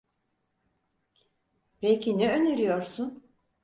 Peki 1.81 2.17
ne 2.17 2.31
öneriyorsun? 2.35 3.23